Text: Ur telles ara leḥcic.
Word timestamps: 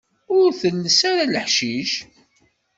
Ur 0.39 0.49
telles 0.59 0.99
ara 1.11 1.31
leḥcic. 1.33 1.91